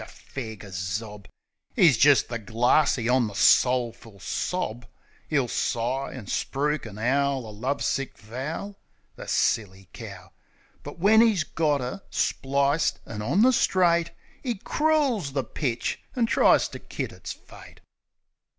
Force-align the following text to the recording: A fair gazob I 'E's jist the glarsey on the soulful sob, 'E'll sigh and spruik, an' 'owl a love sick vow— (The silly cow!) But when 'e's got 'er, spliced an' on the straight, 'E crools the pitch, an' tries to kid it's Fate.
A 0.01 0.05
fair 0.07 0.55
gazob 0.55 1.27
I 1.77 1.81
'E's 1.81 1.95
jist 1.95 2.27
the 2.27 2.39
glarsey 2.39 3.07
on 3.07 3.27
the 3.27 3.35
soulful 3.35 4.19
sob, 4.19 4.87
'E'll 5.31 5.47
sigh 5.47 6.11
and 6.13 6.27
spruik, 6.27 6.87
an' 6.87 6.97
'owl 6.97 7.45
a 7.45 7.51
love 7.53 7.83
sick 7.83 8.17
vow— 8.17 8.77
(The 9.15 9.27
silly 9.27 9.89
cow!) 9.93 10.31
But 10.81 10.97
when 10.97 11.21
'e's 11.21 11.43
got 11.43 11.81
'er, 11.81 12.01
spliced 12.09 12.97
an' 13.05 13.21
on 13.21 13.43
the 13.43 13.53
straight, 13.53 14.09
'E 14.43 14.55
crools 14.55 15.33
the 15.33 15.43
pitch, 15.43 15.99
an' 16.15 16.25
tries 16.25 16.67
to 16.69 16.79
kid 16.79 17.11
it's 17.11 17.31
Fate. 17.31 17.79